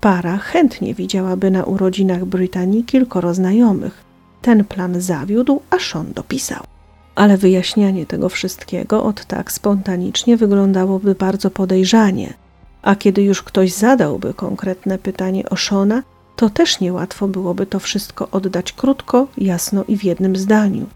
[0.00, 4.04] Para chętnie widziałaby na urodzinach Brytanii kilkoro znajomych.
[4.42, 6.73] Ten plan zawiódł, a Sean dopisał.
[7.14, 12.34] Ale wyjaśnianie tego wszystkiego od tak spontanicznie wyglądałoby bardzo podejrzanie,
[12.82, 16.02] a kiedy już ktoś zadałby konkretne pytanie o Shona,
[16.36, 20.86] to też niełatwo byłoby to wszystko oddać krótko, jasno i w jednym zdaniu.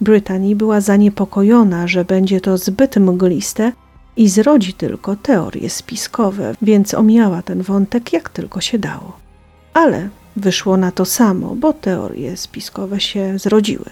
[0.00, 3.72] Brytanii była zaniepokojona, że będzie to zbyt mgliste
[4.16, 9.16] i zrodzi tylko teorie spiskowe, więc omijała ten wątek jak tylko się dało.
[9.74, 13.90] Ale wyszło na to samo, bo teorie spiskowe się zrodziły.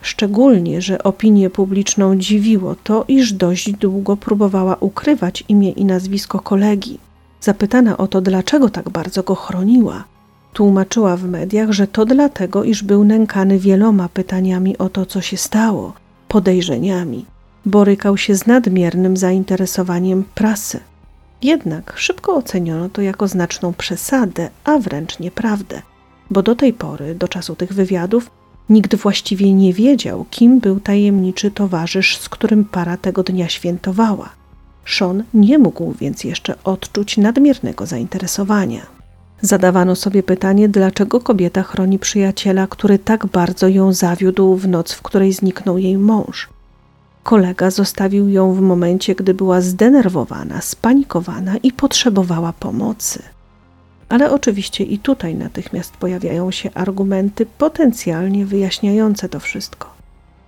[0.00, 6.98] Szczególnie, że opinię publiczną dziwiło to, iż dość długo próbowała ukrywać imię i nazwisko kolegi.
[7.40, 10.04] Zapytana o to, dlaczego tak bardzo go chroniła,
[10.52, 15.36] tłumaczyła w mediach, że to dlatego, iż był nękany wieloma pytaniami o to, co się
[15.36, 15.92] stało,
[16.28, 17.26] podejrzeniami
[17.66, 20.80] borykał się z nadmiernym zainteresowaniem prasy.
[21.42, 25.82] Jednak szybko oceniono to jako znaczną przesadę, a wręcz nieprawdę,
[26.30, 28.30] bo do tej pory, do czasu tych wywiadów,
[28.70, 34.30] nikt właściwie nie wiedział, kim był tajemniczy towarzysz, z którym para tego dnia świętowała.
[34.86, 38.96] Sean nie mógł więc jeszcze odczuć nadmiernego zainteresowania.
[39.40, 45.02] Zadawano sobie pytanie, dlaczego kobieta chroni przyjaciela, który tak bardzo ją zawiódł w noc, w
[45.02, 46.48] której zniknął jej mąż.
[47.22, 53.22] Kolega zostawił ją w momencie, gdy była zdenerwowana, spanikowana i potrzebowała pomocy.
[54.08, 59.94] Ale oczywiście i tutaj natychmiast pojawiają się argumenty potencjalnie wyjaśniające to wszystko.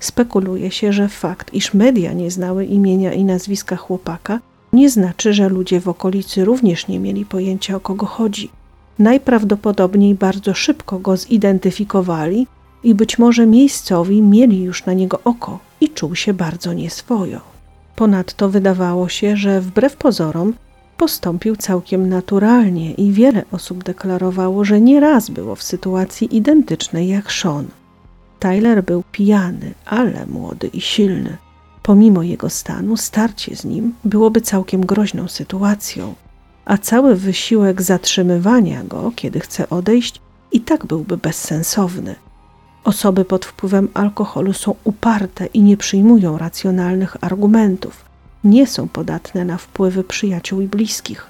[0.01, 4.41] Spekuluje się, że fakt, iż media nie znały imienia i nazwiska chłopaka,
[4.73, 8.51] nie znaczy, że ludzie w okolicy również nie mieli pojęcia o kogo chodzi.
[8.99, 12.47] Najprawdopodobniej bardzo szybko go zidentyfikowali
[12.85, 17.41] i być może miejscowi mieli już na niego oko i czuł się bardzo nieswojo.
[17.97, 20.55] Ponadto wydawało się, że wbrew pozorom
[20.99, 27.33] postąpił całkiem naturalnie i wiele osób deklarowało, że nie raz było w sytuacji identycznej jak
[27.33, 27.67] Sean.
[28.39, 31.37] Tyler był pijany, ale młody i silny.
[31.83, 36.15] Pomimo jego stanu, starcie z nim byłoby całkiem groźną sytuacją,
[36.65, 40.21] a cały wysiłek zatrzymywania go, kiedy chce odejść,
[40.53, 42.15] i tak byłby bezsensowny.
[42.85, 48.08] Osoby pod wpływem alkoholu są uparte i nie przyjmują racjonalnych argumentów,
[48.45, 51.27] nie są podatne na wpływy przyjaciół i bliskich.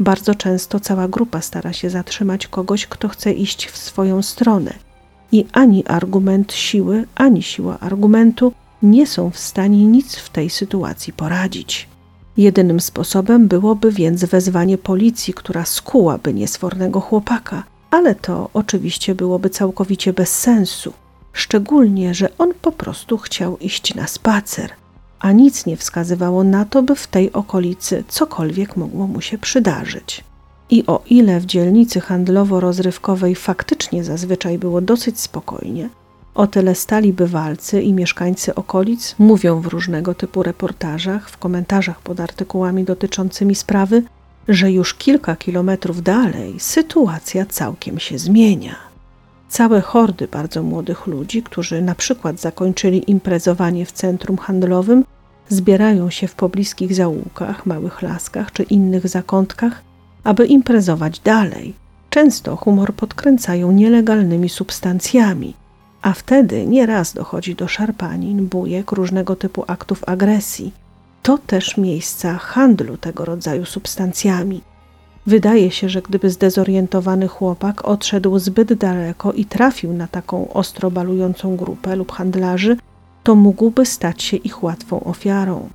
[0.00, 4.72] Bardzo często cała grupa stara się zatrzymać kogoś, kto chce iść w swoją stronę,
[5.32, 11.12] i ani argument siły, ani siła argumentu nie są w stanie nic w tej sytuacji
[11.12, 11.88] poradzić.
[12.36, 20.12] Jedynym sposobem byłoby więc wezwanie policji, która skułaby niesfornego chłopaka– ale to oczywiście byłoby całkowicie
[20.12, 20.92] bez sensu,
[21.32, 24.70] szczególnie, że on po prostu chciał iść na spacer,
[25.18, 30.24] a nic nie wskazywało na to, by w tej okolicy cokolwiek mogło mu się przydarzyć.
[30.70, 35.88] I o ile w dzielnicy handlowo-rozrywkowej faktycznie zazwyczaj było dosyć spokojnie,
[36.34, 42.20] o tyle stali bywalcy i mieszkańcy okolic mówią w różnego typu reportażach, w komentarzach pod
[42.20, 44.02] artykułami dotyczącymi sprawy,
[44.48, 48.76] że już kilka kilometrów dalej sytuacja całkiem się zmienia.
[49.48, 55.04] Całe hordy bardzo młodych ludzi, którzy na przykład zakończyli imprezowanie w centrum handlowym,
[55.48, 59.82] zbierają się w pobliskich zaułkach, małych laskach czy innych zakątkach,
[60.24, 61.74] aby imprezować dalej.
[62.10, 65.54] Często humor podkręcają nielegalnymi substancjami,
[66.02, 70.72] a wtedy nieraz dochodzi do szarpanin, bujek, różnego typu aktów agresji.
[71.22, 74.60] To też miejsca handlu tego rodzaju substancjami.
[75.26, 81.56] Wydaje się, że gdyby zdezorientowany chłopak odszedł zbyt daleko i trafił na taką ostro balującą
[81.56, 82.76] grupę lub handlarzy,
[83.22, 85.68] to mógłby stać się ich łatwą ofiarą.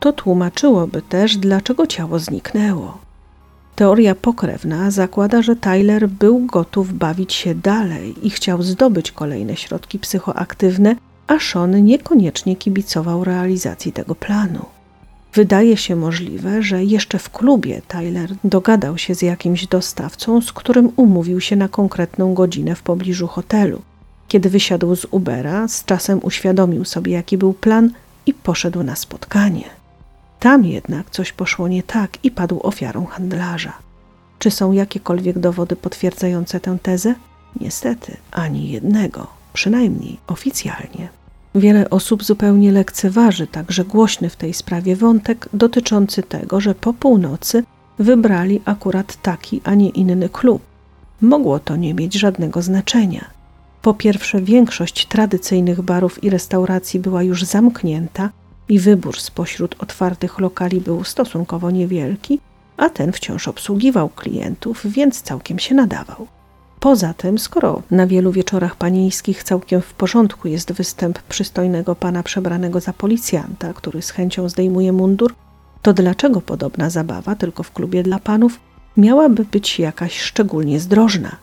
[0.00, 2.98] To tłumaczyłoby też, dlaczego ciało zniknęło.
[3.76, 9.98] Teoria pokrewna zakłada, że Tyler był gotów bawić się dalej i chciał zdobyć kolejne środki
[9.98, 10.96] psychoaktywne,
[11.26, 14.75] a Sean niekoniecznie kibicował realizacji tego planu.
[15.36, 20.92] Wydaje się możliwe, że jeszcze w klubie Tyler dogadał się z jakimś dostawcą, z którym
[20.96, 23.82] umówił się na konkretną godzinę w pobliżu hotelu.
[24.28, 27.90] Kiedy wysiadł z Ubera, z czasem uświadomił sobie, jaki był plan
[28.26, 29.64] i poszedł na spotkanie.
[30.40, 33.72] Tam jednak coś poszło nie tak i padł ofiarą handlarza.
[34.38, 37.14] Czy są jakiekolwiek dowody potwierdzające tę tezę?
[37.60, 41.08] Niestety, ani jednego, przynajmniej oficjalnie.
[41.56, 47.64] Wiele osób zupełnie lekceważy także głośny w tej sprawie wątek dotyczący tego, że po północy
[47.98, 50.62] wybrali akurat taki, a nie inny klub.
[51.20, 53.24] Mogło to nie mieć żadnego znaczenia.
[53.82, 58.30] Po pierwsze, większość tradycyjnych barów i restauracji była już zamknięta
[58.68, 62.40] i wybór spośród otwartych lokali był stosunkowo niewielki,
[62.76, 66.35] a ten wciąż obsługiwał klientów, więc całkiem się nadawał.
[66.80, 72.80] Poza tym, skoro na wielu wieczorach panieńskich całkiem w porządku jest występ przystojnego pana przebranego
[72.80, 75.34] za policjanta, który z chęcią zdejmuje mundur,
[75.82, 78.60] to dlaczego podobna zabawa tylko w klubie dla panów
[78.96, 81.36] miałaby być jakaś szczególnie zdrożna?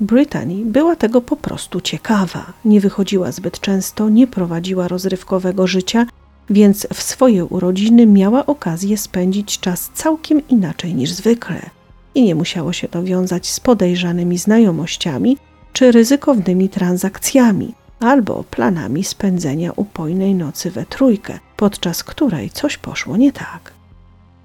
[0.00, 6.06] Brittany była tego po prostu ciekawa, nie wychodziła zbyt często, nie prowadziła rozrywkowego życia,
[6.50, 11.70] więc w swoje urodziny miała okazję spędzić czas całkiem inaczej niż zwykle–
[12.14, 15.36] i nie musiało się to wiązać z podejrzanymi znajomościami
[15.72, 23.32] czy ryzykownymi transakcjami albo planami spędzenia upojnej nocy we trójkę, podczas której coś poszło nie
[23.32, 23.72] tak.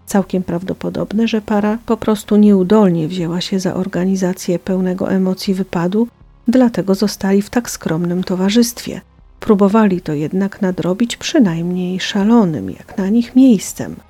[0.05, 6.07] Całkiem prawdopodobne, że para po prostu nieudolnie wzięła się za organizację pełnego emocji wypadu,
[6.47, 9.01] dlatego zostali w tak skromnym towarzystwie.
[9.39, 13.95] Próbowali to jednak nadrobić przynajmniej szalonym, jak na nich miejscem–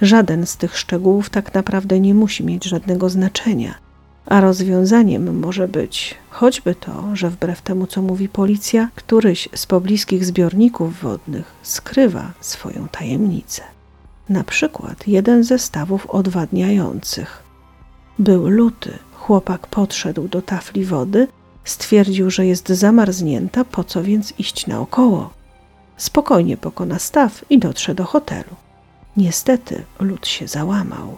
[0.00, 3.74] Żaden z tych szczegółów tak naprawdę nie musi mieć żadnego znaczenia,
[4.26, 10.24] a rozwiązaniem może być choćby to, że wbrew temu, co mówi policja, któryś z pobliskich
[10.24, 13.62] zbiorników wodnych skrywa swoją tajemnicę.
[14.28, 17.42] Na przykład jeden ze stawów odwadniających.
[18.18, 21.28] Był luty, chłopak podszedł do tafli wody,
[21.64, 25.30] stwierdził, że jest zamarznięta, po co więc iść naokoło.
[25.96, 28.67] Spokojnie pokona staw i dotrze do hotelu.
[29.18, 31.16] Niestety lud się załamał.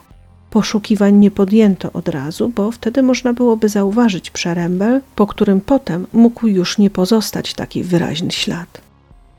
[0.50, 6.46] Poszukiwań nie podjęto od razu, bo wtedy można byłoby zauważyć przerębel, po którym potem mógł
[6.46, 8.80] już nie pozostać taki wyraźny ślad.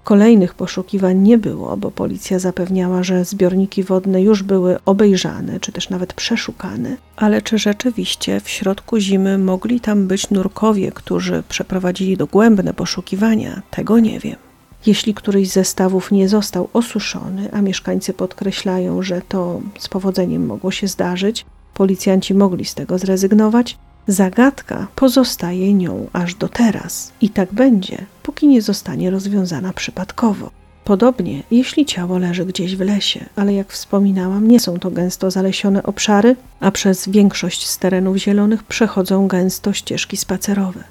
[0.04, 5.90] Kolejnych poszukiwań nie było, bo policja zapewniała, że zbiorniki wodne już były obejrzane, czy też
[5.90, 6.98] nawet przeszukane.
[7.16, 14.00] Ale czy rzeczywiście w środku zimy mogli tam być nurkowie, którzy przeprowadzili dogłębne poszukiwania, tego
[14.00, 14.51] nie wiem.
[14.86, 20.72] Jeśli któryś ze stawów nie został osuszony, a mieszkańcy podkreślają, że to z powodzeniem mogło
[20.72, 27.54] się zdarzyć, policjanci mogli z tego zrezygnować, zagadka pozostaje nią aż do teraz i tak
[27.54, 30.52] będzie, póki nie zostanie rozwiązana przypadkowo.
[30.84, 35.84] Podobnie, jeśli ciało leży gdzieś w lesie, ale jak wspominałam, nie są to gęsto zalesione
[35.84, 40.84] obszary, a przez większość z terenów zielonych przechodzą gęsto ścieżki spacerowe.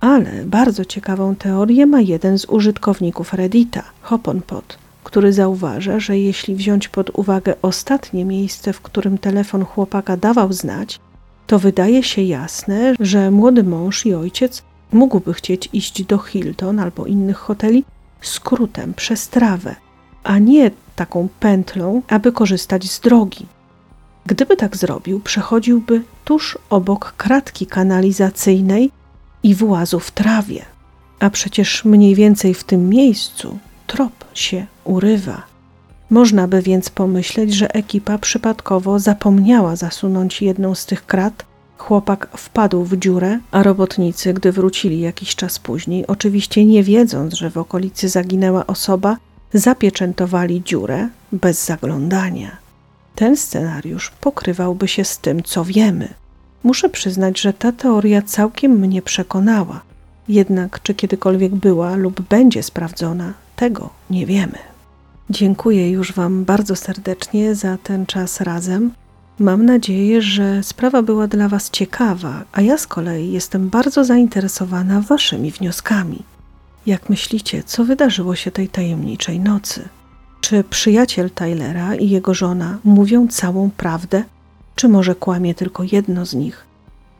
[0.00, 6.88] Ale bardzo ciekawą teorię ma jeden z użytkowników Reddita, Hoponpot, który zauważa, że jeśli wziąć
[6.88, 11.00] pod uwagę ostatnie miejsce, w którym telefon chłopaka dawał znać,
[11.46, 14.62] to wydaje się jasne, że młody mąż i ojciec
[14.92, 17.84] mógłby chcieć iść do Hilton albo innych hoteli
[18.20, 19.76] skrótem przez trawę,
[20.24, 23.46] a nie taką pętlą, aby korzystać z drogi.
[24.26, 28.90] Gdyby tak zrobił, przechodziłby tuż obok kratki kanalizacyjnej,
[29.42, 30.64] i włazu w trawie.
[31.20, 35.42] A przecież mniej więcej w tym miejscu trop się urywa.
[36.10, 41.44] Można by więc pomyśleć, że ekipa przypadkowo zapomniała zasunąć jedną z tych krat.
[41.78, 47.50] Chłopak wpadł w dziurę, a robotnicy, gdy wrócili jakiś czas później, oczywiście nie wiedząc, że
[47.50, 49.16] w okolicy zaginęła osoba,
[49.54, 52.56] zapieczętowali dziurę bez zaglądania.
[53.14, 56.19] Ten scenariusz pokrywałby się z tym, co wiemy.
[56.64, 59.80] Muszę przyznać, że ta teoria całkiem mnie przekonała.
[60.28, 64.58] Jednak czy kiedykolwiek była lub będzie sprawdzona, tego nie wiemy.
[65.30, 68.90] Dziękuję już Wam bardzo serdecznie za ten czas razem.
[69.38, 75.00] Mam nadzieję, że sprawa była dla Was ciekawa, a ja z kolei jestem bardzo zainteresowana
[75.00, 76.22] Waszymi wnioskami.
[76.86, 79.88] Jak myślicie, co wydarzyło się tej tajemniczej nocy?
[80.40, 84.24] Czy przyjaciel Tylera i jego żona mówią całą prawdę,
[84.80, 86.64] czy może kłamie tylko jedno z nich?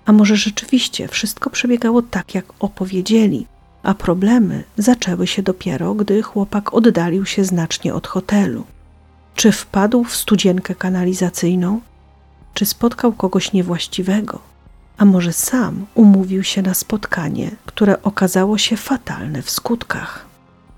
[0.06, 3.46] A może rzeczywiście wszystko przebiegało tak, jak opowiedzieli,
[3.82, 8.64] a problemy zaczęły się dopiero, gdy chłopak oddalił się znacznie od hotelu?
[9.34, 11.80] Czy wpadł w studzienkę kanalizacyjną?
[12.54, 14.38] Czy spotkał kogoś niewłaściwego?
[14.98, 20.26] A może sam umówił się na spotkanie, które okazało się fatalne w skutkach?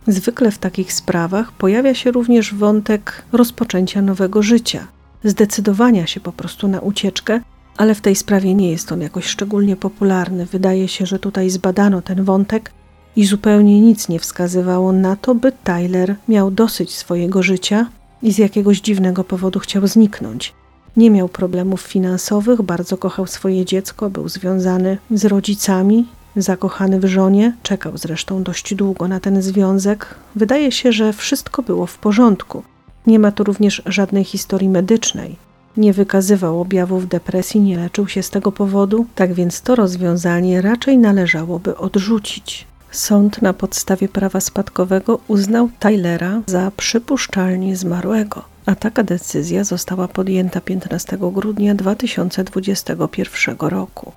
[0.07, 4.87] Zwykle w takich sprawach pojawia się również wątek rozpoczęcia nowego życia,
[5.25, 7.41] zdecydowania się po prostu na ucieczkę,
[7.77, 10.47] ale w tej sprawie nie jest on jakoś szczególnie popularny.
[10.47, 12.71] Wydaje się, że tutaj zbadano ten wątek
[13.17, 17.87] i zupełnie nic nie wskazywało na to, by Tyler miał dosyć swojego życia
[18.23, 20.55] i z jakiegoś dziwnego powodu chciał zniknąć.
[20.97, 26.07] Nie miał problemów finansowych, bardzo kochał swoje dziecko, był związany z rodzicami,
[26.37, 30.15] zakochany w żonie, czekał zresztą dość długo na ten związek.
[30.37, 32.63] Wydaje się, że wszystko było w porządku.
[33.07, 35.37] Nie ma tu również żadnej historii medycznej.
[35.77, 40.99] Nie wykazywał objawów depresji, nie leczył się z tego powodu, tak więc to rozwiązanie raczej
[40.99, 42.67] należałoby odrzucić.
[42.91, 50.61] Sąd na podstawie prawa spadkowego uznał Tylera za przypuszczalnie zmarłego, a taka decyzja została podjęta
[50.61, 54.13] 15 grudnia 2021 roku.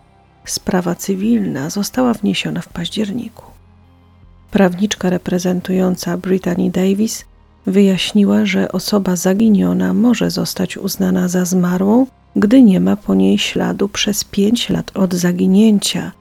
[0.46, 3.46] Sprawa cywilna została wniesiona w październiku.
[4.52, 7.26] Prawniczka reprezentująca Brittany Davis
[7.66, 13.90] wyjaśniła, że osoba zaginiona może zostać uznana za zmarłą, gdy nie ma po niej śladu
[13.90, 16.12] przez pięć lat od zaginięcia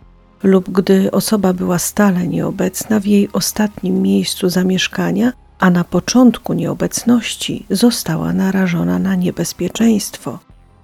[0.45, 7.67] lub gdy osoba była stale nieobecna w jej ostatnim miejscu zamieszkania, a na początku nieobecności
[7.71, 10.39] została narażona na niebezpieczeństwo.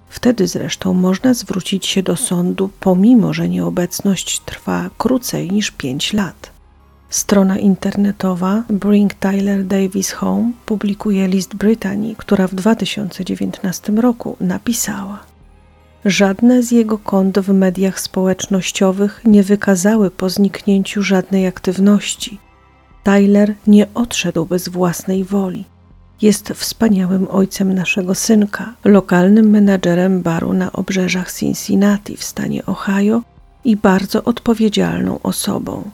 [0.09, 6.50] Wtedy zresztą można zwrócić się do sądu, pomimo że nieobecność trwa krócej niż pięć lat.
[7.11, 15.19] Strona internetowa Bring Tyler Davis Home publikuje list Brytanii, która w 2019 roku napisała:
[16.05, 22.39] Żadne z jego kont w mediach społecznościowych nie wykazały po zniknięciu żadnej aktywności.
[23.03, 25.65] Tyler nie odszedł z własnej woli.
[26.21, 33.21] Jest wspaniałym ojcem naszego synka, lokalnym menadżerem baru na obrzeżach Cincinnati w stanie Ohio
[33.63, 35.91] i bardzo odpowiedzialną osobą.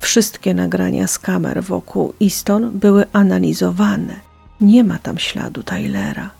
[0.00, 4.20] Wszystkie nagrania z kamer wokół Easton były analizowane.
[4.60, 6.30] Nie ma tam śladu Tylera.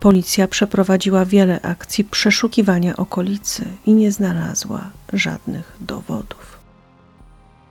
[0.00, 6.58] Policja przeprowadziła wiele akcji przeszukiwania okolicy i nie znalazła żadnych dowodów.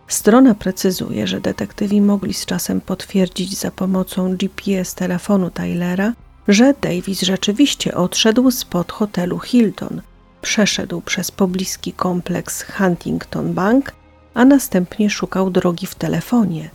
[0.07, 6.13] Strona precyzuje, że detektywi mogli z czasem potwierdzić za pomocą GPS telefonu Tylera,
[6.47, 10.01] że Davis rzeczywiście odszedł spod hotelu Hilton,
[10.41, 13.91] przeszedł przez pobliski kompleks Huntington Bank,
[14.33, 16.69] a następnie szukał drogi w telefonie.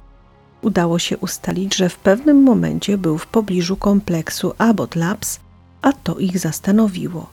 [0.63, 5.41] Udało się ustalić, że w pewnym momencie był w pobliżu kompleksu Abbott Labs,
[5.83, 7.27] a to ich zastanowiło.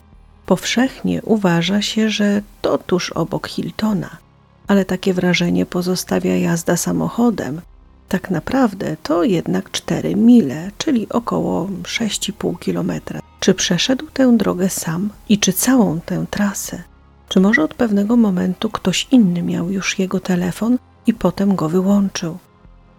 [0.46, 4.26] Powszechnie uważa się, że to tuż obok Hiltona
[4.68, 7.62] ale takie wrażenie pozostawia jazda samochodem.
[8.10, 13.20] Tak naprawdę to jednak 4 mile, czyli około 6,5 kilometra.
[13.40, 16.84] Czy przeszedł tę drogę sam i czy całą tę trasę?
[17.30, 22.38] Czy może od pewnego momentu ktoś inny miał już jego telefon i potem go wyłączył?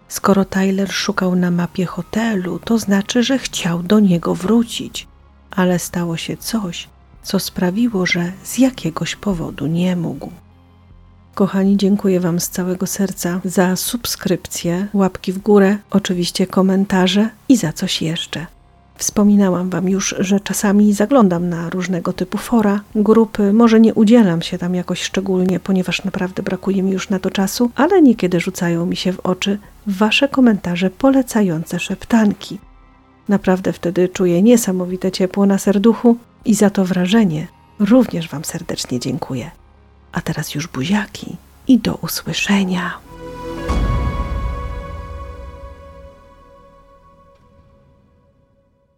[0.07, 5.07] Skoro Tyler szukał na mapie hotelu, to znaczy, że chciał do niego wrócić,
[5.51, 6.89] ale stało się coś,
[7.23, 10.31] co sprawiło, że z jakiegoś powodu nie mógł.
[11.35, 17.73] Kochani, dziękuję Wam z całego serca za subskrypcję, łapki w górę, oczywiście komentarze i za
[17.73, 18.45] coś jeszcze.
[18.97, 23.53] Wspominałam Wam już, że czasami zaglądam na różnego typu fora, grupy.
[23.53, 27.71] Może nie udzielam się tam jakoś szczególnie, ponieważ naprawdę brakuje mi już na to czasu,
[27.75, 32.59] ale niekiedy rzucają mi się w oczy Wasze komentarze polecające szeptanki.
[33.29, 37.47] Naprawdę wtedy czuję niesamowite ciepło na serduchu i za to wrażenie
[37.79, 39.51] również Wam serdecznie dziękuję.
[40.11, 41.35] A teraz już buziaki
[41.67, 43.06] i do usłyszenia.